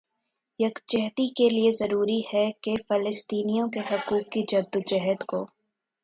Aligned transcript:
یکجہتی 0.59 1.27
کےلئے 1.27 1.71
ضروری 1.71 2.19
ہے 2.33 2.49
کہ 2.61 2.73
فلسطینیوں 2.89 3.67
کے 3.67 3.79
حقوق 3.91 4.31
کی 4.31 4.43
جدوجہد 4.47 5.23
کو 5.23 5.45